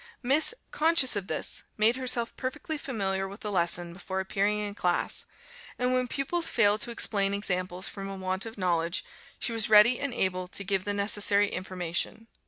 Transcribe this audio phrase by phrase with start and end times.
[0.23, 5.25] Miss, conscious of this, made herself perfectly familiar with the lesson before appearing in class,
[5.77, 9.05] and when pupils failed to explain examples from a want of knowledge,
[9.37, 12.25] she was ready and able to give the necessary information.